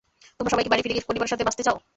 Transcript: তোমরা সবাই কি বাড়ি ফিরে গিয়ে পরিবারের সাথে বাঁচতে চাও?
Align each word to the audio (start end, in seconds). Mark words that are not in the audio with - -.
তোমরা 0.37 0.51
সবাই 0.53 0.63
কি 0.65 0.71
বাড়ি 0.71 0.83
ফিরে 0.85 0.95
গিয়ে 0.95 1.07
পরিবারের 1.09 1.31
সাথে 1.33 1.45
বাঁচতে 1.47 1.63
চাও? 1.67 1.77